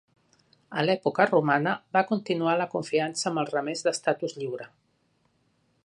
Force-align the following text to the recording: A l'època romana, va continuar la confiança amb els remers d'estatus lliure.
A 0.77 0.85
l'època 0.85 1.27
romana, 1.31 1.73
va 1.97 2.03
continuar 2.13 2.57
la 2.63 2.67
confiança 2.73 3.29
amb 3.33 3.43
els 3.43 3.55
remers 3.57 3.85
d'estatus 3.89 4.35
lliure. 4.41 4.69